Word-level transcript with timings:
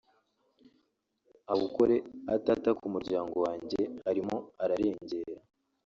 awukore 1.51 1.95
atataka 2.35 2.81
umuryango 2.89 3.35
wanjye 3.45 3.81
arimo 4.09 4.37
ararengera 4.63 5.41